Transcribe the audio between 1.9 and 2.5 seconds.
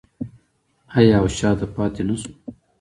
نشو؟